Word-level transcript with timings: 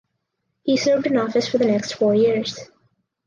He 0.63 0.77
served 0.77 1.05
in 1.05 1.15
office 1.15 1.47
for 1.47 1.59
the 1.59 1.65
next 1.67 1.91
four 1.91 2.15
years. 2.15 2.57